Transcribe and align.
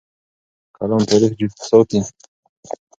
قلم 0.77 0.97
تاریخ 1.09 1.51
ساتي. 1.69 1.99